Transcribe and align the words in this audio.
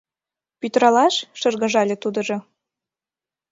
—Пӱтыралаш?— 0.59 1.15
шыргыжале 1.39 1.95
тудыжо. 2.03 2.37